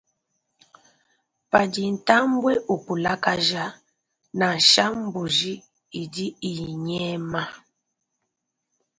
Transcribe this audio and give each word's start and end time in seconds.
Padi 1.51 1.83
ntambwe 1.95 2.53
ukulakaja, 2.75 3.65
nansha 4.37 4.85
mbuji 4.99 5.53
idi 6.01 6.25
inyema. 6.51 7.43